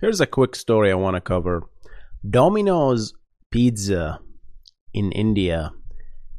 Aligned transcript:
Here's 0.00 0.20
a 0.20 0.26
quick 0.26 0.56
story 0.56 0.90
I 0.90 0.94
want 0.94 1.16
to 1.16 1.20
cover. 1.20 1.68
Domino's 2.28 3.12
Pizza 3.50 4.20
in 4.94 5.12
India 5.12 5.72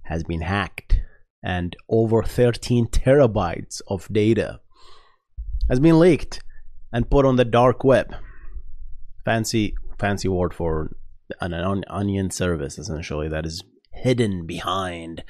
has 0.05 0.23
been 0.23 0.41
hacked, 0.41 0.99
and 1.43 1.75
over 1.87 2.23
13 2.23 2.87
terabytes 2.87 3.79
of 3.87 4.11
data 4.11 4.61
has 5.69 5.79
been 5.79 5.99
leaked 5.99 6.41
and 6.91 7.11
put 7.11 7.23
on 7.23 7.35
the 7.35 7.45
dark 7.45 7.83
web. 7.83 8.15
Fancy, 9.25 9.75
fancy 9.99 10.27
word 10.27 10.55
for 10.55 10.95
an 11.39 11.53
on- 11.53 11.83
onion 11.87 12.31
service, 12.31 12.79
essentially, 12.79 13.29
that 13.29 13.45
is 13.45 13.63
hidden 13.93 14.47
behind 14.47 15.23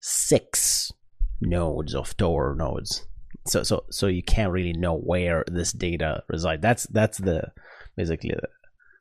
six 0.00 0.92
nodes 1.40 1.94
of 1.94 2.14
Tor 2.18 2.54
nodes. 2.54 3.06
So, 3.46 3.62
so, 3.62 3.84
so 3.90 4.06
you 4.06 4.22
can't 4.22 4.52
really 4.52 4.74
know 4.74 4.96
where 4.96 5.44
this 5.46 5.72
data 5.72 6.22
resides. 6.28 6.60
That's 6.60 6.86
that's 6.88 7.18
the 7.18 7.52
basically 7.96 8.30
the, 8.30 8.48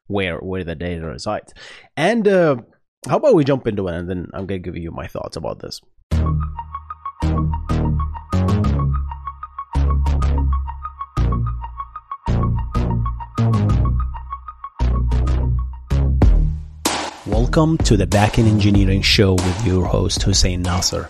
where 0.08 0.38
where 0.38 0.64
the 0.64 0.76
data 0.76 1.06
resides. 1.06 1.54
And 1.98 2.26
uh, 2.26 2.56
how 3.08 3.18
about 3.18 3.36
we 3.36 3.44
jump 3.44 3.68
into 3.68 3.88
it, 3.90 3.96
and 3.96 4.10
then 4.10 4.28
I'm 4.34 4.46
gonna 4.46 4.60
give 4.60 4.78
you 4.78 4.92
my 4.92 5.08
thoughts 5.08 5.36
about 5.36 5.60
this. 5.60 5.82
Welcome 17.26 17.78
to 17.80 17.98
the 17.98 18.08
Backend 18.08 18.48
Engineering 18.48 19.02
Show 19.02 19.34
with 19.34 19.66
your 19.66 19.86
host 19.86 20.24
Hussein 20.24 20.62
Nasser. 20.62 21.10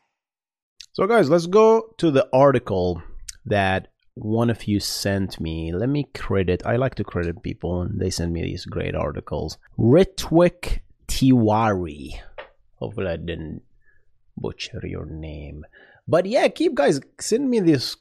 So, 0.93 1.07
guys, 1.07 1.29
let's 1.29 1.45
go 1.45 1.93
to 1.99 2.11
the 2.11 2.27
article 2.33 3.01
that 3.45 3.87
one 4.15 4.49
of 4.49 4.65
you 4.65 4.81
sent 4.81 5.39
me. 5.39 5.73
Let 5.73 5.87
me 5.87 6.09
credit. 6.13 6.63
I 6.65 6.75
like 6.75 6.95
to 6.95 7.05
credit 7.05 7.41
people, 7.41 7.81
and 7.81 7.97
they 7.97 8.09
send 8.09 8.33
me 8.33 8.41
these 8.41 8.65
great 8.65 8.93
articles. 8.93 9.57
Ritwik 9.79 10.81
Tiwari. 11.07 12.19
Hopefully, 12.75 13.07
I 13.07 13.15
didn't 13.15 13.61
butcher 14.35 14.81
your 14.83 15.05
name. 15.05 15.63
But 16.09 16.25
yeah, 16.25 16.49
keep 16.49 16.73
guys 16.75 16.99
send 17.21 17.49
me 17.49 17.61
this 17.61 17.95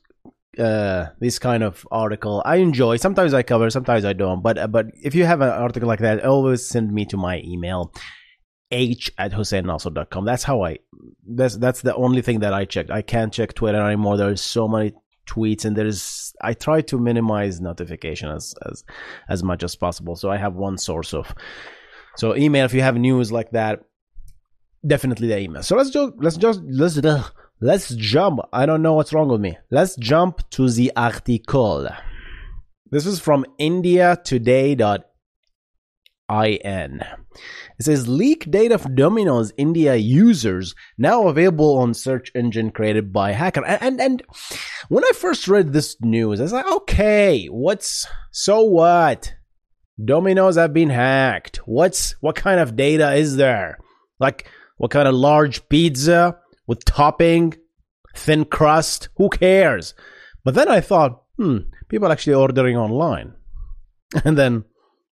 uh 0.58 1.06
this 1.20 1.38
kind 1.38 1.62
of 1.62 1.86
article. 1.92 2.42
I 2.44 2.56
enjoy. 2.56 2.96
Sometimes 2.96 3.34
I 3.34 3.44
cover, 3.44 3.70
sometimes 3.70 4.04
I 4.04 4.14
don't. 4.14 4.42
But 4.42 4.58
uh, 4.58 4.66
but 4.66 4.86
if 5.00 5.14
you 5.14 5.26
have 5.26 5.42
an 5.42 5.50
article 5.50 5.86
like 5.86 6.00
that, 6.00 6.24
always 6.24 6.66
send 6.66 6.92
me 6.92 7.04
to 7.06 7.16
my 7.16 7.40
email 7.44 7.92
h 8.70 9.10
at 9.18 9.32
husseinnasser.com. 9.32 10.24
That's 10.24 10.44
how 10.44 10.62
I 10.64 10.78
that's 11.26 11.56
that's 11.56 11.82
the 11.82 11.94
only 11.94 12.22
thing 12.22 12.40
that 12.40 12.54
I 12.54 12.64
checked. 12.64 12.90
I 12.90 13.02
can't 13.02 13.32
check 13.32 13.54
Twitter 13.54 13.80
anymore. 13.80 14.16
There's 14.16 14.40
so 14.40 14.68
many 14.68 14.92
tweets 15.26 15.64
and 15.64 15.76
there's 15.76 16.34
I 16.40 16.54
try 16.54 16.80
to 16.82 16.98
minimize 16.98 17.60
notification 17.60 18.30
as 18.30 18.54
as 18.68 18.84
as 19.28 19.42
much 19.42 19.62
as 19.62 19.76
possible. 19.76 20.16
So 20.16 20.30
I 20.30 20.36
have 20.36 20.54
one 20.54 20.78
source 20.78 21.14
of 21.14 21.34
so 22.16 22.36
email 22.36 22.64
if 22.64 22.74
you 22.74 22.82
have 22.82 22.96
news 22.96 23.30
like 23.30 23.50
that, 23.52 23.82
definitely 24.86 25.28
the 25.28 25.38
email. 25.38 25.62
So 25.62 25.76
let's 25.76 25.90
just 25.90 26.12
let's 26.18 26.36
just 26.36 26.60
let's 26.62 26.98
let's 27.60 27.94
jump. 27.94 28.40
I 28.52 28.66
don't 28.66 28.82
know 28.82 28.94
what's 28.94 29.12
wrong 29.12 29.28
with 29.28 29.40
me. 29.40 29.58
Let's 29.70 29.96
jump 29.96 30.48
to 30.50 30.68
the 30.68 30.92
article. 30.96 31.88
This 32.90 33.06
is 33.06 33.20
from 33.20 33.46
indiatoday.in. 36.30 37.00
It 37.78 37.84
says 37.84 38.08
leak 38.08 38.50
data 38.50 38.74
of 38.74 38.94
Domino's 38.94 39.52
India 39.56 39.96
users 39.96 40.74
now 40.98 41.28
available 41.28 41.78
on 41.78 41.94
search 41.94 42.30
engine 42.34 42.70
created 42.70 43.12
by 43.12 43.32
hacker. 43.32 43.64
And, 43.64 43.82
and 43.82 44.00
and 44.00 44.22
when 44.88 45.04
I 45.04 45.12
first 45.14 45.48
read 45.48 45.72
this 45.72 45.96
news, 46.00 46.40
I 46.40 46.44
was 46.44 46.52
like, 46.52 46.66
okay, 46.66 47.46
what's 47.46 48.06
so 48.30 48.62
what? 48.62 49.34
Domino's 50.02 50.56
have 50.56 50.72
been 50.72 50.90
hacked. 50.90 51.58
What's 51.66 52.12
what 52.20 52.36
kind 52.36 52.60
of 52.60 52.76
data 52.76 53.14
is 53.14 53.36
there? 53.36 53.78
Like 54.18 54.48
what 54.76 54.90
kind 54.90 55.08
of 55.08 55.14
large 55.14 55.68
pizza 55.68 56.38
with 56.66 56.84
topping, 56.84 57.54
thin 58.14 58.44
crust? 58.44 59.08
Who 59.16 59.28
cares? 59.28 59.94
But 60.44 60.54
then 60.54 60.68
I 60.68 60.80
thought, 60.80 61.22
hmm, 61.36 61.58
people 61.88 62.08
are 62.08 62.12
actually 62.12 62.34
ordering 62.34 62.76
online. 62.76 63.34
And 64.24 64.36
then, 64.36 64.64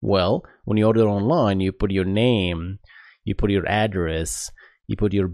well, 0.01 0.43
when 0.65 0.77
you 0.77 0.85
order 0.85 1.07
online, 1.07 1.59
you 1.59 1.71
put 1.71 1.91
your 1.91 2.05
name, 2.05 2.79
you 3.23 3.35
put 3.35 3.51
your 3.51 3.67
address, 3.67 4.51
you 4.87 4.95
put 4.95 5.13
your 5.13 5.31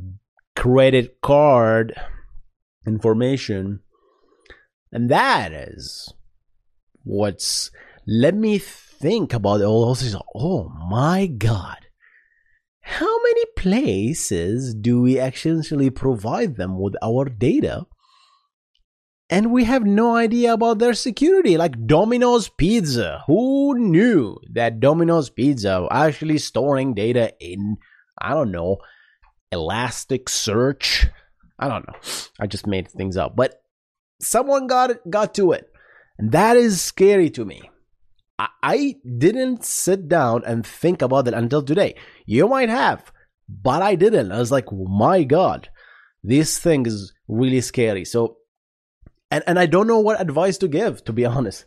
credit 0.56 1.22
card 1.22 1.94
information, 2.86 3.80
and 4.92 5.10
that 5.10 5.52
is 5.52 6.14
what's. 7.04 7.72
Let 8.08 8.34
me 8.34 8.58
think 8.58 9.34
about 9.34 9.62
all 9.62 9.94
this. 9.94 10.16
Oh 10.36 10.70
my 10.90 11.28
God. 11.28 11.78
How 12.82 13.22
many 13.24 13.46
places 13.56 14.74
do 14.74 15.02
we 15.02 15.20
actually 15.20 15.92
provide 15.92 16.56
them 16.56 16.80
with 16.80 16.96
our 17.02 17.26
data? 17.26 17.86
And 19.32 19.50
we 19.54 19.64
have 19.64 19.86
no 19.86 20.14
idea 20.18 20.54
about 20.54 20.80
their 20.80 20.94
security, 20.94 21.56
like 21.56 21.88
Domino's 21.88 22.50
Pizza. 22.50 23.24
Who 23.28 23.80
knew 23.80 24.36
that 24.52 24.82
Domino's 24.82 25.30
Pizza 25.30 25.88
actually 25.90 26.38
storing 26.38 26.94
data 26.94 27.34
in, 27.40 27.78
I 28.22 28.34
don't 28.34 28.52
know, 28.52 28.80
Elasticsearch? 29.54 31.08
I 31.58 31.70
don't 31.70 31.88
know. 31.88 31.96
I 32.42 32.48
just 32.48 32.68
made 32.68 32.90
things 32.90 33.16
up. 33.16 33.38
But 33.38 33.64
someone 34.20 34.68
got 34.68 34.92
got 35.10 35.34
to 35.36 35.54
it. 35.54 35.72
And 36.20 36.34
that 36.34 36.58
is 36.58 36.82
scary 36.82 37.30
to 37.30 37.46
me. 37.46 37.70
I, 38.38 38.50
I 38.62 38.96
didn't 39.18 39.64
sit 39.64 40.10
down 40.10 40.44
and 40.46 40.68
think 40.68 41.02
about 41.02 41.30
it 41.30 41.34
until 41.34 41.64
today. 41.64 41.96
You 42.26 42.50
might 42.50 42.70
have, 42.70 43.14
but 43.48 43.82
I 43.82 43.96
didn't. 43.96 44.34
I 44.34 44.40
was 44.40 44.52
like, 44.52 44.68
my 44.74 45.24
God, 45.24 45.70
this 46.22 46.60
thing 46.60 46.86
is 46.86 47.14
really 47.30 47.62
scary. 47.62 48.04
So 48.04 48.38
and 49.32 49.44
and 49.48 49.58
I 49.58 49.66
don't 49.66 49.88
know 49.88 50.00
what 50.00 50.22
advice 50.22 50.58
to 50.60 50.68
give, 50.68 51.04
to 51.06 51.14
be 51.14 51.26
honest. 51.36 51.66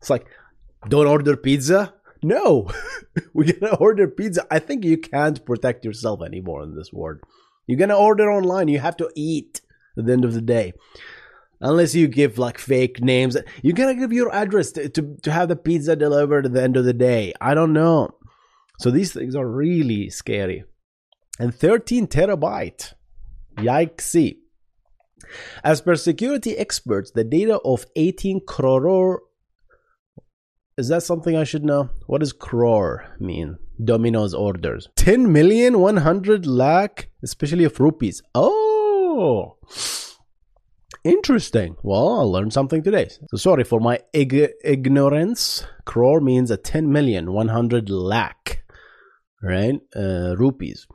It's 0.00 0.10
like, 0.10 0.26
don't 0.88 1.06
order 1.06 1.36
pizza. 1.36 1.94
No, 2.22 2.70
we're 3.34 3.52
gonna 3.52 3.76
order 3.76 4.08
pizza. 4.08 4.46
I 4.50 4.58
think 4.58 4.84
you 4.84 4.98
can't 4.98 5.44
protect 5.46 5.84
yourself 5.84 6.20
anymore 6.22 6.62
in 6.62 6.74
this 6.74 6.92
world. 6.92 7.20
You're 7.66 7.78
gonna 7.78 7.96
order 7.96 8.30
online. 8.30 8.68
You 8.68 8.80
have 8.80 8.96
to 8.98 9.10
eat 9.14 9.62
at 9.96 10.06
the 10.06 10.12
end 10.12 10.24
of 10.24 10.34
the 10.34 10.42
day, 10.42 10.74
unless 11.60 11.94
you 11.94 12.08
give 12.08 12.38
like 12.38 12.58
fake 12.58 13.00
names. 13.00 13.36
You 13.62 13.72
gotta 13.72 13.94
give 13.94 14.12
your 14.12 14.34
address 14.34 14.72
to, 14.72 14.88
to, 14.90 15.16
to 15.22 15.32
have 15.32 15.48
the 15.48 15.56
pizza 15.56 15.96
delivered 15.96 16.46
at 16.46 16.52
the 16.52 16.62
end 16.62 16.76
of 16.76 16.84
the 16.84 16.92
day. 16.92 17.32
I 17.40 17.54
don't 17.54 17.72
know. 17.72 18.10
So 18.80 18.90
these 18.90 19.12
things 19.12 19.36
are 19.36 19.46
really 19.46 20.08
scary. 20.10 20.64
And 21.38 21.54
13 21.54 22.06
terabyte. 22.06 22.94
Yikesy. 23.56 24.38
As 25.64 25.80
per 25.80 25.94
security 25.94 26.56
experts, 26.56 27.10
the 27.10 27.24
data 27.24 27.58
of 27.64 27.86
18 27.96 28.40
crore 28.46 29.22
is 30.80 30.88
that 30.88 31.02
something 31.02 31.36
I 31.36 31.44
should 31.44 31.62
know? 31.62 31.90
What 32.06 32.20
does 32.20 32.32
crore 32.32 33.04
mean? 33.20 33.58
Domino's 33.84 34.32
orders. 34.32 34.88
10 34.96 35.30
million 35.30 35.78
100 35.78 36.46
lakh, 36.46 37.10
especially 37.22 37.64
of 37.64 37.78
rupees. 37.78 38.22
Oh! 38.34 39.58
Interesting. 41.04 41.76
Well, 41.82 42.20
I 42.20 42.22
learned 42.22 42.54
something 42.54 42.82
today. 42.82 43.08
So 43.28 43.36
sorry 43.36 43.64
for 43.64 43.78
my 43.78 44.00
ig- 44.14 44.52
ignorance. 44.64 45.66
Crore 45.84 46.22
means 46.22 46.50
a 46.50 46.56
10 46.56 46.90
million, 46.90 47.32
100 47.32 47.90
lakh, 47.90 48.64
right? 49.42 49.80
Uh, 49.94 50.34
rupees. 50.38 50.86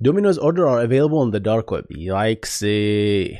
Domino's 0.00 0.38
order 0.38 0.68
are 0.68 0.82
available 0.82 1.18
on 1.18 1.32
the 1.32 1.40
dark 1.40 1.72
web. 1.72 1.86
Yikes. 1.92 3.38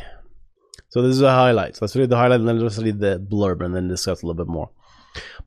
So 0.92 1.00
this 1.00 1.14
is 1.14 1.20
the 1.20 1.30
highlights. 1.30 1.80
Let's 1.80 1.96
read 1.96 2.10
the 2.10 2.18
highlight 2.18 2.40
and 2.40 2.48
then 2.48 2.60
let's 2.60 2.76
read 2.76 3.00
the 3.00 3.18
blurb 3.18 3.64
and 3.64 3.74
then 3.74 3.88
discuss 3.88 4.20
a 4.20 4.26
little 4.26 4.44
bit 4.44 4.52
more. 4.52 4.68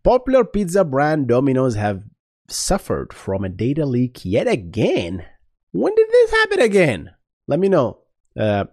Popular 0.02 0.44
pizza 0.44 0.84
brand 0.84 1.28
Domino's 1.28 1.76
have 1.76 2.02
suffered 2.50 3.14
from 3.14 3.44
a 3.44 3.50
data 3.50 3.86
leak 3.86 4.26
yet 4.26 4.48
again. 4.48 5.24
When 5.72 5.94
did 5.94 6.10
this 6.10 6.32
happen 6.32 6.62
again? 6.62 7.12
Let 7.48 7.60
me 7.60 7.70
know. 7.70 8.00
Uh, 8.36 8.66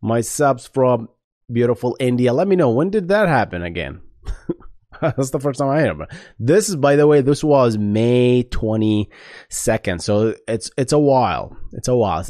my 0.00 0.20
subs 0.20 0.68
from 0.68 1.08
beautiful 1.50 1.96
India. 1.98 2.32
Let 2.32 2.46
me 2.46 2.54
know 2.54 2.70
when 2.70 2.90
did 2.90 3.08
that 3.08 3.26
happen 3.26 3.64
again. 3.64 4.00
That's 5.16 5.30
the 5.30 5.40
first 5.40 5.58
time 5.58 5.68
I 5.68 5.80
heard. 5.80 6.10
This 6.38 6.68
is, 6.68 6.76
by 6.76 6.96
the 6.96 7.06
way, 7.06 7.20
this 7.20 7.42
was 7.42 7.78
May 7.78 8.42
twenty 8.44 9.10
second, 9.48 10.02
so 10.02 10.34
it's 10.48 10.70
it's 10.76 10.92
a 10.92 10.98
while. 10.98 11.56
It's 11.72 11.88
a 11.88 11.96
while. 11.96 12.24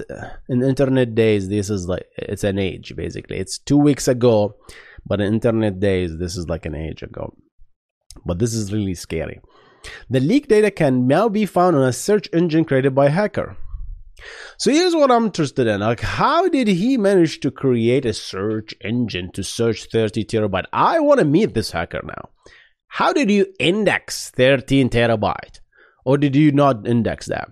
In 0.48 0.62
internet 0.62 1.14
days, 1.14 1.48
this 1.48 1.70
is 1.70 1.88
like 1.88 2.06
it's 2.16 2.44
an 2.44 2.58
age 2.58 2.94
basically. 2.96 3.38
It's 3.38 3.58
two 3.58 3.78
weeks 3.78 4.08
ago, 4.08 4.54
but 5.06 5.20
in 5.20 5.34
internet 5.34 5.80
days, 5.80 6.18
this 6.18 6.36
is 6.36 6.48
like 6.48 6.66
an 6.66 6.74
age 6.74 7.02
ago. 7.02 7.34
But 8.24 8.38
this 8.38 8.54
is 8.54 8.72
really 8.72 8.94
scary. 8.94 9.40
The 10.08 10.20
leaked 10.20 10.48
data 10.48 10.70
can 10.70 11.06
now 11.06 11.28
be 11.28 11.46
found 11.46 11.76
on 11.76 11.82
a 11.82 11.92
search 11.92 12.28
engine 12.32 12.64
created 12.64 12.94
by 12.94 13.06
a 13.06 13.10
hacker. 13.10 13.56
So 14.58 14.70
here's 14.70 14.94
what 14.94 15.10
I'm 15.10 15.26
interested 15.26 15.66
in. 15.66 15.80
Like, 15.80 16.00
how 16.00 16.48
did 16.48 16.68
he 16.68 16.96
manage 16.96 17.40
to 17.40 17.50
create 17.50 18.06
a 18.06 18.12
search 18.12 18.74
engine 18.80 19.30
to 19.32 19.42
search 19.42 19.86
30 19.90 20.24
terabyte? 20.24 20.64
I 20.72 21.00
want 21.00 21.20
to 21.20 21.26
meet 21.26 21.54
this 21.54 21.72
hacker 21.72 22.02
now. 22.04 22.30
How 22.88 23.12
did 23.12 23.30
you 23.30 23.46
index 23.58 24.30
13 24.30 24.88
terabyte? 24.88 25.60
Or 26.04 26.18
did 26.18 26.36
you 26.36 26.52
not 26.52 26.86
index 26.86 27.26
that? 27.26 27.50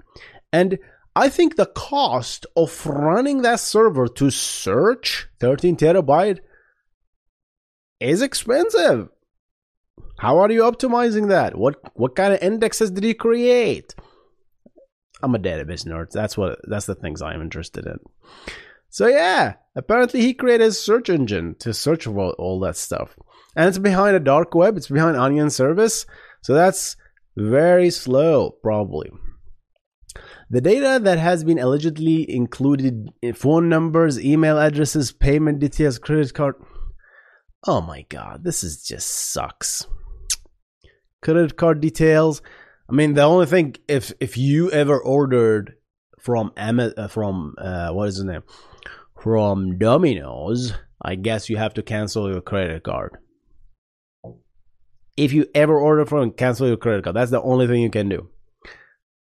And 0.53 0.79
I 1.17 1.29
think 1.29 1.57
the 1.57 1.67
cost 1.67 2.47
of 2.57 2.87
running 2.87 3.43
that 3.43 3.61
server 3.61 4.09
to 4.09 4.31
search 4.31 5.29
13 5.41 5.77
terabyte 5.77 6.41
is 8.01 8.23
expensive. 8.23 9.09
How 10.19 10.39
are 10.39 10.51
you 10.51 10.63
optimizing 10.63 11.29
that? 11.29 11.57
What 11.57 11.77
what 11.95 12.15
kind 12.15 12.33
of 12.33 12.41
indexes 12.41 12.91
did 12.91 13.05
you 13.05 13.15
create? 13.15 13.95
I'm 15.23 15.35
a 15.35 15.39
database 15.39 15.87
nerd. 15.87 16.11
That's 16.11 16.37
what 16.37 16.59
that's 16.65 16.87
the 16.87 16.95
things 16.95 17.23
I'm 17.23 17.43
interested 17.43 17.87
in. 17.87 17.99
So 18.91 19.07
yeah, 19.07 19.55
apparently 19.75 20.21
he 20.21 20.35
created 20.35 20.67
a 20.67 20.73
search 20.73 21.09
engine 21.09 21.55
to 21.61 21.73
search 21.73 22.05
for 22.05 22.19
all, 22.19 22.31
all 22.39 22.61
that 22.61 22.77
stuff. 22.77 23.17
And 23.57 23.69
it's 23.69 23.79
behind 23.79 24.17
a 24.17 24.21
dark 24.21 24.55
web, 24.55 24.77
it's 24.77 24.89
behind 24.89 25.17
onion 25.17 25.51
service. 25.51 26.07
So 26.43 26.55
that's 26.55 26.97
very 27.37 27.91
slow, 27.91 28.51
probably. 28.63 29.11
The 30.51 30.61
data 30.61 31.01
that 31.03 31.19
has 31.19 31.45
been 31.45 31.59
allegedly 31.59 32.31
included 32.31 33.09
in 33.23 33.33
phone 33.33 33.71
numbers, 33.71 34.23
email 34.23 34.59
addresses, 34.59 35.11
payment 35.11 35.61
details, 35.61 35.99
credit 35.99 36.35
card. 36.35 36.57
Oh 37.67 37.81
my 37.81 38.05
god, 38.11 38.45
this 38.45 38.63
is 38.63 38.85
just 38.85 39.09
sucks. 39.09 39.87
Credit 41.23 41.57
card 41.57 41.81
details, 41.81 42.43
I 42.93 42.95
mean, 42.95 43.15
the 43.15 43.23
only 43.23 43.47
thing 43.47 43.77
if 43.89 44.13
if 44.21 44.37
you 44.37 44.71
ever 44.71 45.01
ordered 45.01 45.77
from 46.21 46.53
uh, 46.59 47.09
from 47.09 47.55
uh, 47.57 47.89
what 47.89 48.09
is 48.11 48.19
the 48.19 48.25
name 48.25 48.43
from 49.19 49.79
Domino's, 49.79 50.75
I 51.01 51.15
guess 51.15 51.49
you 51.49 51.57
have 51.57 51.73
to 51.75 51.83
cancel 51.83 52.31
your 52.31 52.43
credit 52.43 52.83
card. 52.83 53.17
If 55.17 55.33
you 55.33 55.47
ever 55.55 55.79
order 55.79 56.05
from 56.05 56.33
cancel 56.33 56.69
your 56.69 56.77
credit 56.77 57.05
card, 57.05 57.17
that's 57.17 57.31
the 57.31 57.41
only 57.41 57.67
thing 57.67 57.81
you 57.81 57.91
can 57.91 58.11
do. 58.11 58.29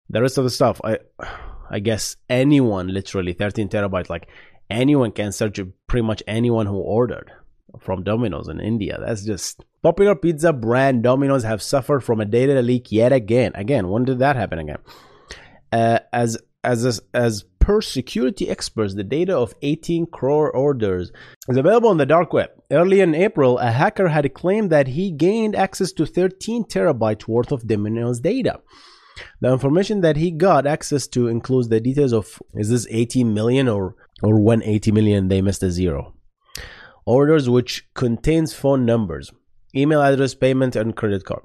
The 0.09 0.21
rest 0.21 0.37
of 0.37 0.43
the 0.43 0.51
stuff, 0.51 0.81
I 0.83 0.99
I 1.71 1.79
guess 1.79 2.17
anyone, 2.29 2.89
literally 2.89 3.35
13 3.35 3.69
terabytes, 3.69 4.11
like 4.11 4.27
anyone 4.69 5.13
can 5.13 5.31
search 5.31 5.61
pretty 5.87 6.05
much 6.05 6.25
anyone 6.27 6.67
who 6.67 6.79
ordered 6.79 7.31
from 7.79 8.03
Domino's 8.03 8.49
in 8.49 8.61
India. 8.61 8.99
That's 9.01 9.25
just 9.25 9.65
popular 9.83 10.15
pizza 10.15 10.53
brand 10.53 11.03
Domino's 11.03 11.45
have 11.45 11.63
suffered 11.63 12.01
from 12.01 12.21
a 12.21 12.25
data 12.25 12.61
leak 12.63 12.91
yet 12.91 13.13
again. 13.13 13.53
Again, 13.55 13.89
when 13.89 14.05
did 14.05 14.19
that 14.19 14.37
happen 14.37 14.59
again? 14.59 14.79
Uh, 15.73 16.01
as 16.13 16.39
as 16.65 17.01
as 17.15 17.45
per 17.59 17.81
security 17.81 18.49
experts, 18.49 18.95
the 18.95 19.05
data 19.05 19.37
of 19.37 19.55
18 19.63 20.07
crore 20.07 20.51
orders 20.51 21.13
is 21.49 21.57
available 21.57 21.91
on 21.91 21.99
the 21.99 22.07
dark 22.07 22.33
web. 22.33 22.51
Early 22.71 23.01
in 23.01 23.15
April, 23.15 23.59
a 23.59 23.71
hacker 23.71 24.09
had 24.09 24.33
claimed 24.35 24.71
that 24.71 24.89
he 24.89 25.11
gained 25.11 25.55
access 25.55 25.93
to 25.93 26.07
13 26.07 26.65
terabytes 26.65 27.29
worth 27.29 27.53
of 27.53 27.67
Domino's 27.67 28.21
data. 28.21 28.61
The 29.41 29.53
information 29.53 30.01
that 30.01 30.17
he 30.17 30.31
got 30.31 30.67
access 30.67 31.07
to 31.09 31.29
includes 31.29 31.69
the 31.69 31.81
details 31.81 32.13
of 32.13 32.41
is 32.55 32.71
this 32.71 32.87
80 32.91 33.25
million 33.25 33.69
or 33.69 33.95
or 34.23 34.41
180 34.41 34.93
million 34.93 35.29
they 35.29 35.41
missed 35.41 35.63
a 35.63 35.71
zero 35.71 36.15
orders 37.05 37.49
which 37.49 37.87
contains 37.95 38.53
phone 38.53 38.85
numbers, 38.85 39.33
email 39.75 40.03
address, 40.03 40.35
payment, 40.35 40.77
and 40.77 40.97
credit 40.97 41.25
card. 41.25 41.43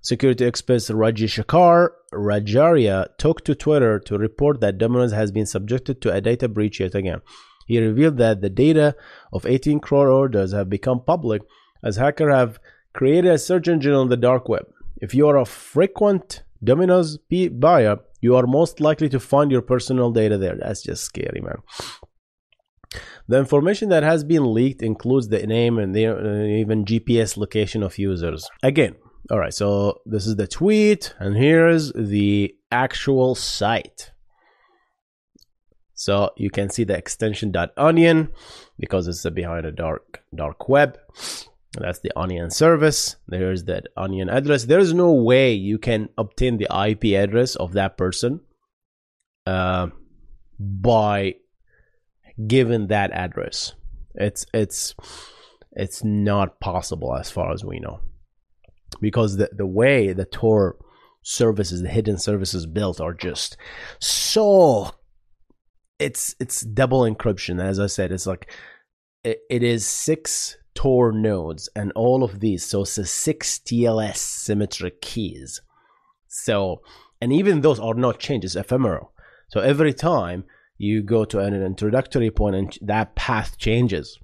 Security 0.00 0.44
expert 0.44 0.88
Raji 0.90 1.26
Shankar 1.26 1.92
Rajaria 2.12 3.08
took 3.16 3.44
to 3.44 3.54
Twitter 3.54 3.98
to 4.00 4.18
report 4.18 4.60
that 4.60 4.78
Domino's 4.78 5.12
has 5.12 5.32
been 5.32 5.46
subjected 5.46 6.00
to 6.02 6.12
a 6.12 6.20
data 6.20 6.48
breach 6.48 6.80
yet 6.80 6.94
again. 6.94 7.20
He 7.66 7.78
revealed 7.78 8.18
that 8.18 8.40
the 8.40 8.50
data 8.50 8.96
of 9.32 9.46
18 9.46 9.80
crore 9.80 10.10
orders 10.10 10.52
have 10.52 10.68
become 10.68 11.00
public 11.00 11.42
as 11.82 11.96
hackers 11.96 12.32
have 12.32 12.60
created 12.92 13.30
a 13.30 13.38
search 13.38 13.68
engine 13.68 13.94
on 13.94 14.08
the 14.08 14.16
dark 14.16 14.48
web. 14.48 14.66
If 15.00 15.14
you 15.14 15.26
are 15.28 15.38
a 15.38 15.46
frequent 15.46 16.42
Domino's 16.62 17.18
buyer, 17.18 17.98
you 18.20 18.36
are 18.36 18.46
most 18.46 18.80
likely 18.80 19.08
to 19.10 19.20
find 19.20 19.50
your 19.50 19.62
personal 19.62 20.10
data 20.10 20.38
there. 20.38 20.56
That's 20.56 20.82
just 20.82 21.04
scary, 21.04 21.40
man. 21.40 21.56
The 23.28 23.38
information 23.38 23.88
that 23.88 24.02
has 24.02 24.24
been 24.24 24.52
leaked 24.52 24.82
includes 24.82 25.28
the 25.28 25.46
name 25.46 25.78
and 25.78 25.94
the, 25.94 26.06
uh, 26.06 26.44
even 26.44 26.84
GPS 26.84 27.36
location 27.36 27.82
of 27.82 27.98
users. 27.98 28.48
Again, 28.62 28.96
all 29.30 29.38
right, 29.38 29.54
so 29.54 30.00
this 30.04 30.26
is 30.26 30.36
the 30.36 30.46
tweet, 30.46 31.14
and 31.18 31.36
here's 31.36 31.92
the 31.92 32.54
actual 32.70 33.34
site. 33.34 34.10
So 35.94 36.32
you 36.36 36.50
can 36.50 36.68
see 36.68 36.84
the 36.84 36.96
extension 36.96 37.54
.onion 37.76 38.32
because 38.78 39.08
it's 39.08 39.24
behind 39.30 39.64
a 39.64 39.72
dark 39.72 40.22
dark 40.34 40.68
web. 40.68 40.98
That's 41.72 42.00
the 42.00 42.12
onion 42.16 42.50
service. 42.50 43.16
There's 43.26 43.64
that 43.64 43.86
onion 43.96 44.28
address. 44.28 44.64
There's 44.64 44.92
no 44.92 45.12
way 45.12 45.54
you 45.54 45.78
can 45.78 46.08
obtain 46.18 46.58
the 46.58 46.68
IP 46.88 47.16
address 47.16 47.56
of 47.56 47.72
that 47.72 47.96
person 47.96 48.40
uh, 49.46 49.88
by 50.58 51.36
given 52.46 52.88
that 52.88 53.10
address. 53.12 53.74
It's 54.14 54.46
it's 54.54 54.94
it's 55.72 56.04
not 56.04 56.60
possible 56.60 57.16
as 57.16 57.30
far 57.30 57.52
as 57.52 57.64
we 57.64 57.78
know. 57.80 58.00
Because 59.00 59.36
the, 59.36 59.50
the 59.52 59.66
way 59.66 60.12
the 60.12 60.24
Tor 60.24 60.76
services, 61.22 61.82
the 61.82 61.88
hidden 61.88 62.18
services 62.18 62.66
built 62.66 63.00
are 63.00 63.14
just 63.14 63.56
so 63.98 64.92
it's 65.98 66.34
it's 66.38 66.60
double 66.60 67.02
encryption. 67.02 67.62
As 67.62 67.80
I 67.80 67.86
said, 67.86 68.12
it's 68.12 68.26
like 68.26 68.50
it, 69.24 69.40
it 69.50 69.62
is 69.62 69.86
six 69.86 70.56
Tor 70.74 71.12
nodes 71.12 71.68
and 71.74 71.92
all 71.94 72.22
of 72.22 72.40
these. 72.40 72.64
So 72.64 72.82
it's 72.82 73.10
six 73.10 73.58
TLS 73.58 74.16
symmetric 74.16 75.00
keys. 75.00 75.60
So 76.28 76.82
and 77.20 77.32
even 77.32 77.62
those 77.62 77.80
are 77.80 77.94
not 77.94 78.18
changed, 78.18 78.44
it's 78.44 78.56
ephemeral. 78.56 79.12
So 79.48 79.60
every 79.60 79.94
time 79.94 80.44
you 80.76 81.02
go 81.02 81.24
to 81.24 81.38
an 81.38 81.54
introductory 81.54 82.30
point 82.30 82.56
and 82.56 82.78
that 82.82 83.14
path 83.14 83.58
changes. 83.58 84.18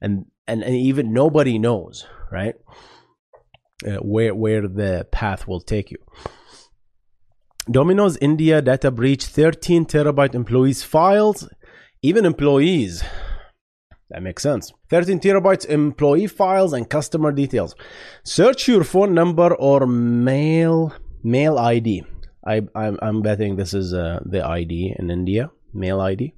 And 0.00 0.26
and, 0.46 0.62
and 0.62 0.74
even 0.76 1.12
nobody 1.12 1.58
knows 1.58 2.06
right? 2.30 2.54
Uh, 3.86 3.96
where 3.96 4.34
where 4.34 4.66
the 4.66 5.06
path 5.10 5.46
will 5.46 5.60
take 5.60 5.90
you. 5.90 5.98
Domino's 7.70 8.16
india 8.18 8.62
data 8.62 8.90
breach 8.90 9.24
13 9.24 9.84
terabyte 9.86 10.34
employees 10.34 10.82
files. 10.82 11.48
Even 12.02 12.24
employees 12.24 13.02
that 14.10 14.22
makes 14.22 14.42
sense. 14.42 14.72
13 14.88 15.18
terabytes 15.18 15.66
employee 15.66 16.28
files 16.28 16.72
and 16.72 16.88
customer 16.88 17.32
details. 17.32 17.74
Search 18.22 18.68
your 18.68 18.84
phone 18.84 19.14
number 19.14 19.54
or 19.54 19.86
mail 19.86 20.94
mail 21.22 21.58
id 21.58 22.04
I, 22.46 22.62
I'm, 22.76 22.98
I'm 23.02 23.22
betting 23.22 23.56
this 23.56 23.74
is 23.74 23.92
uh, 23.92 24.20
the 24.24 24.46
ID 24.46 24.94
in 24.96 25.10
India 25.10 25.50
mail 25.76 26.00
ID. 26.00 26.34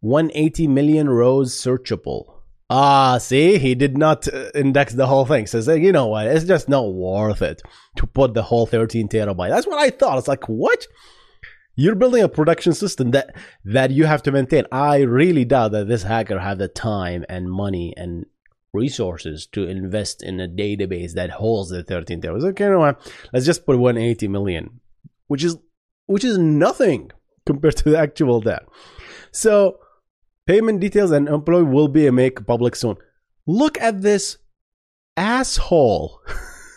180 0.00 0.66
million 0.66 1.08
rows 1.08 1.54
searchable. 1.54 2.42
Ah, 2.68 3.18
see, 3.18 3.58
he 3.58 3.74
did 3.74 3.98
not 3.98 4.26
uh, 4.32 4.50
index 4.54 4.94
the 4.94 5.06
whole 5.06 5.26
thing. 5.26 5.46
Says, 5.46 5.68
you 5.68 5.92
know 5.92 6.06
what? 6.06 6.26
It's 6.26 6.44
just 6.44 6.68
not 6.68 6.92
worth 6.92 7.42
it 7.42 7.62
to 7.96 8.06
put 8.06 8.34
the 8.34 8.42
whole 8.42 8.66
13 8.66 9.08
terabyte. 9.08 9.50
That's 9.50 9.66
what 9.66 9.78
I 9.78 9.90
thought. 9.90 10.18
It's 10.18 10.28
like, 10.28 10.48
what? 10.48 10.86
You're 11.74 11.94
building 11.94 12.22
a 12.22 12.28
production 12.28 12.72
system 12.72 13.12
that 13.12 13.34
that 13.64 13.90
you 13.90 14.04
have 14.04 14.22
to 14.24 14.32
maintain. 14.32 14.64
I 14.72 15.00
really 15.00 15.44
doubt 15.44 15.72
that 15.72 15.88
this 15.88 16.02
hacker 16.02 16.38
had 16.38 16.58
the 16.58 16.68
time 16.68 17.24
and 17.28 17.50
money 17.50 17.94
and 17.96 18.26
resources 18.72 19.46
to 19.48 19.64
invest 19.68 20.22
in 20.22 20.40
a 20.40 20.48
database 20.48 21.12
that 21.12 21.30
holds 21.30 21.70
the 21.70 21.82
13 21.82 22.20
terabytes. 22.20 22.44
Okay, 22.44 22.64
you 22.64 22.70
know 22.70 22.78
what? 22.80 23.12
Let's 23.32 23.46
just 23.46 23.64
put 23.64 23.78
180 23.78 24.28
million, 24.28 24.80
which 25.28 25.44
is 25.44 25.56
which 26.06 26.24
is 26.24 26.36
nothing 26.38 27.10
compared 27.46 27.76
to 27.78 27.90
the 27.90 27.98
actual 27.98 28.40
debt. 28.40 28.64
So 29.30 29.78
payment 30.46 30.80
details 30.80 31.10
and 31.10 31.28
employee 31.28 31.64
will 31.64 31.88
be 31.88 32.10
made 32.10 32.46
public 32.46 32.76
soon. 32.76 32.96
Look 33.46 33.80
at 33.80 34.02
this 34.02 34.38
asshole. 35.16 36.20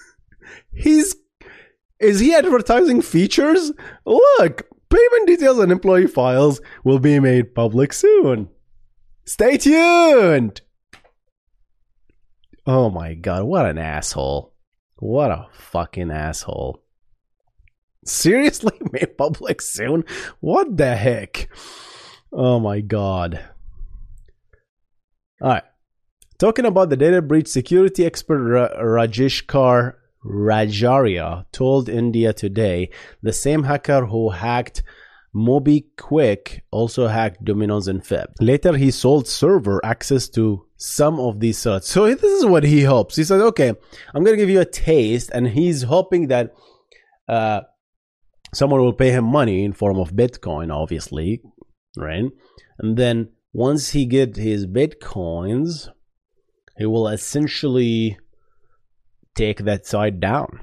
He's 0.74 1.16
is 2.00 2.20
he 2.20 2.34
advertising 2.36 3.02
features? 3.02 3.72
Look, 4.06 4.68
payment 4.90 5.28
details 5.28 5.60
and 5.60 5.72
employee 5.72 6.08
files 6.08 6.60
will 6.84 7.00
be 7.00 7.20
made 7.20 7.56
public 7.56 7.94
soon. 7.94 8.50
Stay 9.26 9.58
tuned. 9.58 10.62
Oh 12.68 12.90
my 12.90 13.14
god, 13.14 13.44
what 13.44 13.66
an 13.66 13.78
asshole. 13.78 14.54
What 14.98 15.32
a 15.32 15.48
fucking 15.52 16.12
asshole. 16.12 16.85
Seriously? 18.06 18.78
Made 18.92 19.18
public 19.18 19.62
soon? 19.62 20.06
What 20.40 20.78
the 20.78 20.96
heck? 20.96 21.50
Oh 22.32 22.60
my 22.60 22.82
god. 22.82 23.44
Alright. 25.42 25.64
Talking 26.38 26.66
about 26.66 26.90
the 26.90 26.98
data 26.98 27.22
breach, 27.22 27.48
security 27.48 28.06
expert 28.06 28.40
Ra- 28.40 28.82
Rajesh 28.82 29.48
Kar 29.48 29.98
Rajaria 30.26 31.46
told 31.52 31.88
India 31.88 32.34
Today 32.34 32.90
the 33.22 33.32
same 33.34 33.64
hacker 33.64 34.06
who 34.06 34.32
hacked 34.32 34.84
MobiKwik 35.36 36.62
also 36.72 37.08
hacked 37.08 37.44
Domino's 37.44 37.88
and 37.88 38.02
Feb. 38.02 38.28
Later, 38.40 38.78
he 38.78 38.90
sold 38.90 39.28
server 39.28 39.86
access 39.86 40.30
to 40.30 40.66
some 40.78 41.20
of 41.20 41.42
these 41.42 41.58
sites. 41.58 41.90
So 41.90 42.08
this 42.08 42.24
is 42.24 42.46
what 42.46 42.64
he 42.64 42.84
hopes. 42.84 43.18
He 43.18 43.26
said, 43.26 43.42
"Okay, 43.42 43.70
I'm 44.14 44.24
going 44.24 44.38
to 44.38 44.42
give 44.42 44.50
you 44.50 44.62
a 44.62 44.66
taste," 44.66 45.30
and 45.34 45.48
he's 45.48 45.84
hoping 45.84 46.28
that 46.30 46.54
uh, 47.28 47.62
someone 48.54 48.82
will 48.82 48.94
pay 48.94 49.12
him 49.12 49.26
money 49.26 49.64
in 49.64 49.74
form 49.74 50.00
of 50.00 50.12
Bitcoin, 50.12 50.74
obviously, 50.74 51.42
right? 51.98 52.26
And 52.80 52.98
then 52.98 53.30
once 53.54 53.92
he 53.92 54.06
get 54.06 54.36
his 54.36 54.66
Bitcoins, 54.66 55.90
he 56.78 56.86
will 56.86 57.08
essentially 57.08 58.18
take 59.36 59.60
that 59.64 59.86
site 59.86 60.20
down. 60.20 60.60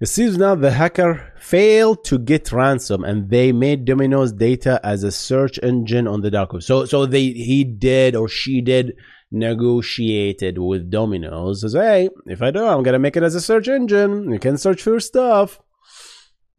It 0.00 0.06
seems 0.06 0.36
now 0.36 0.54
the 0.54 0.72
hacker 0.72 1.32
failed 1.38 2.04
to 2.04 2.18
get 2.18 2.52
ransom 2.52 3.02
and 3.04 3.30
they 3.30 3.52
made 3.52 3.86
Domino's 3.86 4.32
data 4.32 4.78
as 4.84 5.02
a 5.02 5.10
search 5.10 5.58
engine 5.62 6.06
on 6.06 6.20
the 6.20 6.30
dark 6.30 6.52
web. 6.52 6.62
So 6.62 6.84
so 6.84 7.06
they 7.06 7.28
he 7.28 7.64
did 7.64 8.14
or 8.14 8.28
she 8.28 8.60
did 8.60 8.94
negotiated 9.30 10.58
with 10.58 10.90
Domino's 10.90 11.60
says, 11.62 11.74
hey, 11.74 12.08
if 12.26 12.42
I 12.42 12.50
do, 12.50 12.64
I'm 12.64 12.82
gonna 12.82 12.98
make 12.98 13.16
it 13.16 13.22
as 13.22 13.34
a 13.34 13.40
search 13.40 13.68
engine. 13.68 14.30
You 14.32 14.38
can 14.38 14.56
search 14.56 14.82
for 14.82 15.00
stuff. 15.00 15.60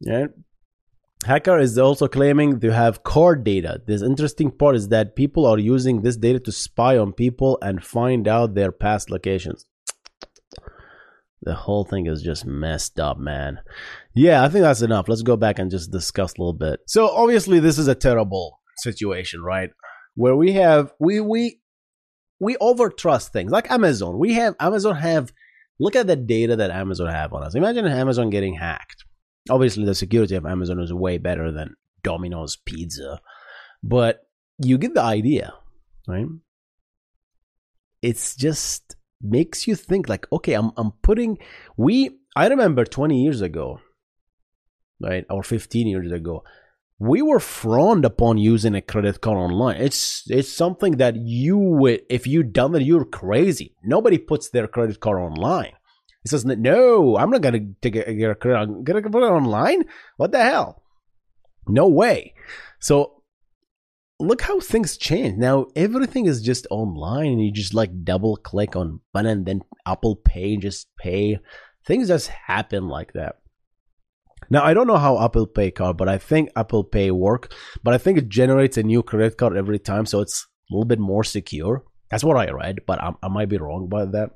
Yeah. 0.00 0.26
Hacker 1.24 1.58
is 1.58 1.76
also 1.78 2.06
claiming 2.06 2.60
to 2.60 2.72
have 2.72 3.02
card 3.02 3.42
data. 3.42 3.82
This 3.86 4.02
interesting 4.02 4.52
part 4.52 4.76
is 4.76 4.88
that 4.88 5.16
people 5.16 5.46
are 5.46 5.58
using 5.58 6.02
this 6.02 6.16
data 6.16 6.38
to 6.40 6.52
spy 6.52 6.96
on 6.96 7.12
people 7.12 7.58
and 7.60 7.82
find 7.82 8.28
out 8.28 8.54
their 8.54 8.70
past 8.70 9.10
locations 9.10 9.66
the 11.42 11.54
whole 11.54 11.84
thing 11.84 12.06
is 12.06 12.22
just 12.22 12.44
messed 12.44 12.98
up, 12.98 13.18
man. 13.18 13.60
Yeah, 14.14 14.44
I 14.44 14.48
think 14.48 14.62
that's 14.62 14.82
enough. 14.82 15.08
Let's 15.08 15.22
go 15.22 15.36
back 15.36 15.58
and 15.58 15.70
just 15.70 15.90
discuss 15.90 16.34
a 16.34 16.40
little 16.40 16.52
bit. 16.52 16.80
So 16.86 17.08
obviously 17.08 17.60
this 17.60 17.78
is 17.78 17.88
a 17.88 17.94
terrible 17.94 18.60
situation, 18.78 19.42
right? 19.42 19.70
Where 20.14 20.36
we 20.36 20.52
have 20.52 20.92
we 20.98 21.20
we 21.20 21.60
we 22.40 22.56
overtrust 22.56 23.28
things. 23.28 23.50
Like 23.52 23.70
Amazon. 23.70 24.18
We 24.18 24.34
have 24.34 24.54
Amazon 24.60 24.96
have 24.96 25.32
look 25.80 25.96
at 25.96 26.06
the 26.06 26.16
data 26.16 26.56
that 26.56 26.70
Amazon 26.70 27.08
have 27.08 27.32
on 27.32 27.42
us. 27.42 27.54
Imagine 27.54 27.86
Amazon 27.86 28.30
getting 28.30 28.54
hacked. 28.54 29.04
Obviously 29.50 29.84
the 29.84 29.94
security 29.94 30.34
of 30.34 30.46
Amazon 30.46 30.80
is 30.80 30.92
way 30.92 31.18
better 31.18 31.50
than 31.52 31.74
Domino's 32.02 32.56
pizza. 32.56 33.20
But 33.82 34.26
you 34.58 34.78
get 34.78 34.94
the 34.94 35.02
idea, 35.02 35.54
right? 36.06 36.26
It's 38.02 38.36
just 38.36 38.96
makes 39.20 39.66
you 39.66 39.74
think 39.74 40.08
like 40.08 40.26
okay 40.32 40.54
i'm 40.54 40.70
i'm 40.76 40.92
putting 41.02 41.38
we 41.76 42.18
i 42.36 42.46
remember 42.46 42.84
20 42.84 43.20
years 43.20 43.40
ago 43.40 43.80
right 45.00 45.24
or 45.28 45.42
15 45.42 45.86
years 45.86 46.12
ago 46.12 46.44
we 46.98 47.22
were 47.22 47.40
frowned 47.40 48.04
upon 48.04 48.38
using 48.38 48.74
a 48.74 48.82
credit 48.82 49.20
card 49.20 49.38
online. 49.38 49.80
It's 49.80 50.24
it's 50.28 50.52
something 50.52 50.96
that 50.96 51.16
you 51.16 51.56
would 51.56 52.02
if 52.10 52.26
you 52.26 52.42
done 52.42 52.72
that 52.72 52.82
you're 52.82 53.04
crazy. 53.04 53.74
Nobody 53.84 54.18
puts 54.18 54.50
their 54.50 54.66
credit 54.66 54.98
card 55.00 55.18
online. 55.18 55.72
It 56.24 56.30
says 56.30 56.44
no 56.44 57.16
i'm 57.16 57.30
not 57.30 57.40
gonna 57.40 57.60
take 57.80 57.94
a, 57.94 58.30
a 58.30 58.34
credit 58.34 58.58
i'm 58.58 58.82
gonna 58.84 59.02
put 59.02 59.22
it 59.22 59.26
online? 59.26 59.84
What 60.16 60.32
the 60.32 60.42
hell? 60.42 60.82
No 61.68 61.86
way. 61.86 62.34
So 62.80 63.22
look 64.18 64.42
how 64.42 64.58
things 64.58 64.96
change. 64.96 65.38
Now 65.38 65.66
everything 65.76 66.26
is 66.26 66.42
just 66.42 66.66
online 66.70 67.28
and 67.28 67.44
you 67.44 67.52
just 67.52 67.74
like 67.74 68.04
double 68.04 68.36
click 68.36 68.74
on 68.74 69.00
button 69.12 69.30
and 69.30 69.46
then 69.46 69.62
apple 69.86 70.16
pay 70.16 70.56
just 70.56 70.88
pay. 70.98 71.38
Things 71.86 72.08
just 72.08 72.28
happen 72.28 72.88
like 72.88 73.12
that 73.12 73.36
now 74.50 74.62
i 74.64 74.74
don't 74.74 74.86
know 74.86 74.96
how 74.96 75.22
apple 75.22 75.46
pay 75.46 75.70
card 75.70 75.96
but 75.96 76.08
i 76.08 76.18
think 76.18 76.50
apple 76.56 76.84
pay 76.84 77.10
work 77.10 77.52
but 77.82 77.94
i 77.94 77.98
think 77.98 78.18
it 78.18 78.28
generates 78.28 78.76
a 78.76 78.82
new 78.82 79.02
credit 79.02 79.36
card 79.36 79.56
every 79.56 79.78
time 79.78 80.06
so 80.06 80.20
it's 80.20 80.46
a 80.70 80.74
little 80.74 80.84
bit 80.84 80.98
more 80.98 81.24
secure. 81.24 81.82
That's 82.10 82.24
what 82.24 82.36
i 82.36 82.50
read 82.50 82.80
but 82.86 83.02
i, 83.02 83.12
I 83.22 83.28
might 83.28 83.48
be 83.48 83.58
wrong 83.58 83.84
about 83.84 84.12
that. 84.12 84.30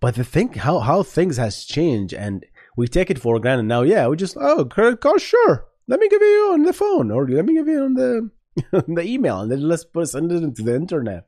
But 0.00 0.14
the 0.14 0.24
thing 0.24 0.52
how 0.54 0.78
how 0.78 1.02
things 1.02 1.36
has 1.36 1.64
changed 1.64 2.14
and 2.14 2.44
we 2.76 2.88
take 2.88 3.10
it 3.10 3.18
for 3.18 3.38
granted 3.38 3.64
now 3.64 3.82
yeah 3.82 4.06
we 4.08 4.16
just 4.16 4.36
oh 4.40 4.64
credit 4.64 5.00
card 5.00 5.20
sure 5.20 5.66
let 5.86 6.00
me 6.00 6.08
give 6.08 6.22
you 6.22 6.50
on 6.52 6.62
the 6.62 6.72
phone 6.72 7.10
or 7.10 7.28
let 7.28 7.44
me 7.44 7.54
give 7.54 7.68
you 7.68 7.84
on 7.84 7.94
the 7.94 8.30
the 8.88 9.02
email 9.02 9.40
and 9.40 9.50
then 9.50 9.60
let's 9.60 9.84
put 9.84 10.08
send 10.08 10.32
it 10.32 10.42
into 10.42 10.62
the 10.62 10.74
internet. 10.74 11.26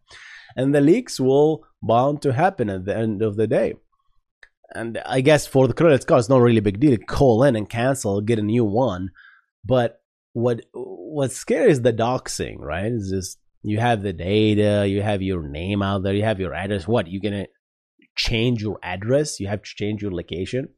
And 0.56 0.74
the 0.74 0.80
leaks 0.80 1.20
will 1.20 1.64
bound 1.82 2.22
to 2.22 2.32
happen 2.32 2.70
at 2.70 2.84
the 2.86 2.96
end 2.96 3.20
of 3.20 3.36
the 3.36 3.46
day 3.46 3.74
and 4.74 5.00
i 5.06 5.20
guess 5.20 5.46
for 5.46 5.68
the 5.68 5.74
credit 5.74 6.06
card 6.06 6.20
it's 6.20 6.28
not 6.28 6.40
really 6.40 6.58
a 6.58 6.62
big 6.62 6.80
deal. 6.80 6.96
Call 7.06 7.42
in 7.44 7.56
and 7.56 7.68
cancel 7.68 8.20
get 8.20 8.38
a 8.38 8.42
new 8.42 8.64
one. 8.64 9.10
But 9.64 10.00
what 10.32 10.60
what's 10.72 11.36
scary 11.36 11.70
is 11.70 11.82
the 11.82 11.92
doxing 11.92 12.58
right? 12.58 12.92
Is 12.92 13.10
just 13.10 13.38
you 13.62 13.78
have 13.80 14.02
the 14.02 14.12
data 14.12 14.86
you 14.86 15.02
have 15.02 15.22
your 15.22 15.42
name 15.42 15.82
out 15.82 16.02
there 16.02 16.14
you 16.14 16.24
have 16.24 16.40
your 16.40 16.54
address. 16.54 16.86
What 16.86 17.08
you 17.08 17.20
gonna 17.20 17.46
change 18.16 18.62
your 18.62 18.78
address? 18.82 19.40
You 19.40 19.48
have 19.48 19.62
to 19.62 19.74
change 19.74 20.02
your 20.02 20.12
location? 20.12 20.68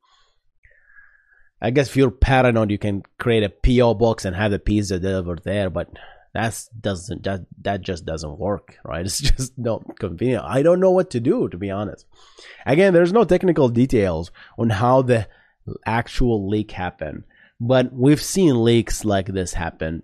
I 1.60 1.70
guess 1.70 1.88
if 1.88 1.96
you're 1.96 2.10
paranoid, 2.10 2.70
you 2.70 2.78
can 2.78 3.02
create 3.18 3.42
a 3.42 3.48
PO 3.48 3.94
box 3.94 4.24
and 4.24 4.36
have 4.36 4.52
the 4.52 4.60
pizza 4.60 5.00
delivered 5.00 5.42
there, 5.44 5.70
but 5.70 5.88
that's 6.34 6.68
doesn't 6.68 7.24
that 7.24 7.46
that 7.62 7.80
just 7.80 8.04
doesn't 8.04 8.38
work, 8.38 8.76
right? 8.84 9.04
It's 9.06 9.20
just 9.20 9.58
not 9.58 9.98
convenient. 9.98 10.44
I 10.44 10.62
don't 10.62 10.80
know 10.80 10.90
what 10.90 11.10
to 11.10 11.20
do, 11.20 11.48
to 11.48 11.56
be 11.56 11.70
honest. 11.70 12.06
Again, 12.66 12.92
there's 12.92 13.12
no 13.12 13.24
technical 13.24 13.68
details 13.68 14.30
on 14.58 14.70
how 14.70 15.02
the 15.02 15.28
actual 15.86 16.48
leak 16.48 16.72
happened, 16.72 17.24
but 17.60 17.92
we've 17.92 18.22
seen 18.22 18.64
leaks 18.64 19.04
like 19.04 19.26
this 19.26 19.54
happen. 19.54 20.02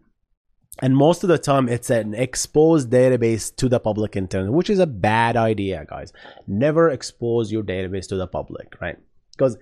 And 0.82 0.96
most 0.96 1.22
of 1.22 1.28
the 1.28 1.38
time, 1.38 1.68
it's 1.68 1.88
an 1.88 2.14
exposed 2.14 2.90
database 2.90 3.54
to 3.56 3.68
the 3.68 3.78
public 3.78 4.16
internet, 4.16 4.52
which 4.52 4.70
is 4.70 4.80
a 4.80 4.88
bad 4.88 5.36
idea, 5.36 5.86
guys. 5.88 6.12
Never 6.48 6.90
expose 6.90 7.52
your 7.52 7.62
database 7.62 8.08
to 8.08 8.16
the 8.16 8.26
public, 8.26 8.74
right? 8.80 8.96
Because 9.30 9.56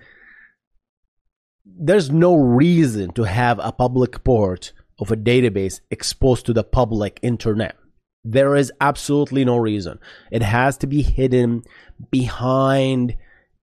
there's 1.65 2.09
no 2.09 2.35
reason 2.35 3.11
to 3.13 3.23
have 3.23 3.59
a 3.59 3.71
public 3.71 4.23
port 4.23 4.73
of 5.03 5.11
a 5.11 5.17
database 5.17 5.81
exposed 5.91 6.45
to 6.45 6.53
the 6.53 6.63
public 6.63 7.19
internet. 7.21 7.75
There 8.23 8.55
is 8.55 8.71
absolutely 8.79 9.43
no 9.43 9.57
reason. 9.57 9.99
It 10.31 10.41
has 10.41 10.77
to 10.77 10.87
be 10.87 11.01
hidden 11.01 11.63
behind 12.09 13.17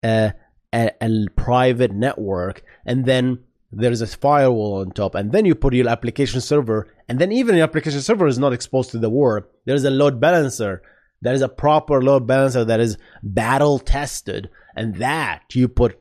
a, 0.04 0.34
a, 0.74 0.92
a, 1.02 1.26
private 1.36 1.94
network, 1.94 2.62
and 2.86 3.06
then 3.06 3.40
there's 3.72 4.02
a 4.02 4.08
firewall 4.08 4.82
on 4.82 4.92
top, 4.92 5.16
and 5.16 5.32
then 5.32 5.46
you 5.46 5.56
put 5.56 5.74
your 5.74 5.88
application 5.88 6.42
server, 6.42 6.88
and 7.08 7.20
then 7.20 7.32
even 7.32 7.56
your 7.56 7.64
application 7.64 8.02
server 8.02 8.28
is 8.28 8.38
not 8.38 8.52
exposed 8.52 8.92
to 8.92 9.00
the 9.00 9.10
world. 9.10 9.46
There's 9.66 9.86
a 9.86 9.90
load 9.90 10.20
balancer. 10.20 10.82
There 11.22 11.34
is 11.34 11.42
a 11.42 11.50
proper 11.50 12.02
load 12.02 12.28
balancer 12.28 12.66
that 12.66 12.82
is 12.82 12.98
battle 13.24 13.80
tested, 13.80 14.50
and 14.76 14.96
that 14.96 15.44
you 15.54 15.70
put 15.70 15.98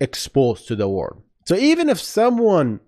exposed 0.00 0.68
to 0.68 0.76
the 0.76 0.88
world. 0.88 1.22
So 1.44 1.54
even 1.54 1.90
if 1.90 2.00
someone 2.00 2.80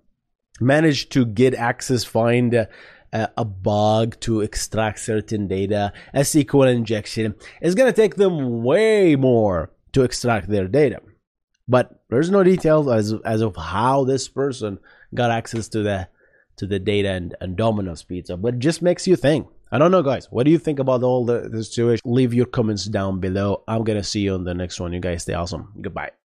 managed 0.59 1.11
to 1.13 1.25
get 1.25 1.53
access, 1.55 2.03
find 2.03 2.53
a, 2.53 2.67
a 3.13 3.45
bug 3.45 4.19
to 4.21 4.41
extract 4.41 4.99
certain 4.99 5.47
data, 5.47 5.93
a 6.13 6.21
SQL 6.21 6.73
injection, 6.73 7.35
it's 7.61 7.75
going 7.75 7.91
to 7.91 8.01
take 8.01 8.15
them 8.15 8.63
way 8.63 9.15
more 9.15 9.71
to 9.93 10.03
extract 10.03 10.47
their 10.49 10.67
data. 10.67 10.99
but 11.67 12.03
there's 12.09 12.29
no 12.29 12.43
details 12.43 12.87
as 12.87 13.13
as 13.25 13.41
of 13.41 13.55
how 13.55 14.03
this 14.03 14.27
person 14.27 14.79
got 15.13 15.31
access 15.31 15.67
to 15.69 15.81
the 15.83 16.07
to 16.57 16.67
the 16.67 16.79
data 16.79 17.09
and, 17.09 17.35
and 17.41 17.55
Domino's 17.55 18.03
pizza. 18.03 18.37
But 18.37 18.55
it 18.55 18.59
just 18.59 18.81
makes 18.81 19.07
you 19.07 19.15
think. 19.15 19.47
I 19.71 19.79
don't 19.79 19.89
know, 19.91 20.03
guys. 20.03 20.27
What 20.29 20.45
do 20.45 20.51
you 20.51 20.59
think 20.59 20.79
about 20.79 21.01
all 21.01 21.25
the, 21.25 21.49
the 21.49 21.63
situation? 21.63 22.01
Leave 22.05 22.33
your 22.33 22.45
comments 22.45 22.85
down 22.85 23.19
below. 23.19 23.63
I'm 23.67 23.83
gonna 23.83 24.03
see 24.03 24.21
you 24.21 24.33
on 24.35 24.43
the 24.43 24.53
next 24.53 24.79
one. 24.79 24.93
You 24.93 24.99
guys 24.99 25.23
stay 25.23 25.33
awesome. 25.33 25.73
Goodbye. 25.81 26.13